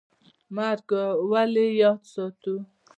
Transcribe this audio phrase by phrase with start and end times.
[0.55, 0.89] مرګ
[1.31, 2.55] ولې یاد ساتو؟